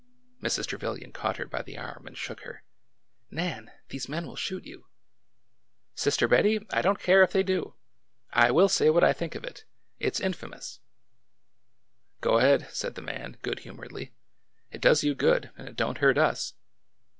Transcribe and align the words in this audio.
"Mrs. 0.41 0.65
Trevilian 0.65 1.11
caught 1.11 1.37
her 1.37 1.45
by 1.45 1.61
the 1.61 1.77
arm 1.77 2.07
and 2.07 2.17
shook 2.17 2.39
her. 2.39 2.63
Nan 3.29 3.65
1 3.67 3.71
these 3.89 4.09
men 4.09 4.25
will 4.25 4.35
shoot 4.35 4.65
you 4.65 4.79
1 4.79 4.85
"''Sister 6.03 6.27
Bettie, 6.27 6.65
I 6.71 6.81
don't 6.81 6.97
care 6.99 7.21
if 7.21 7.31
they 7.31 7.43
do! 7.43 7.75
I 8.33 8.49
will 8.49 8.67
say 8.67 8.89
what 8.89 9.03
I 9.03 9.13
think 9.13 9.35
of 9.35 9.43
it! 9.43 9.63
It 9.99 10.15
's 10.15 10.19
infamous 10.19 10.79
I 10.79 10.81
"''Go 12.21 12.37
ahead!" 12.39 12.67
said 12.73 12.95
the 12.95 13.03
man, 13.03 13.37
good 13.43 13.59
humoredly. 13.59 14.11
It 14.71 14.81
does 14.81 15.03
you 15.03 15.13
good, 15.13 15.51
and 15.55 15.67
it 15.69 15.75
don't 15.75 15.99
hurt 15.99 16.17
us." 16.17 16.55